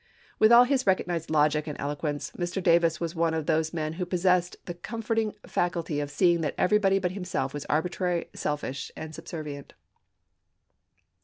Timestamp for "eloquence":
1.79-2.31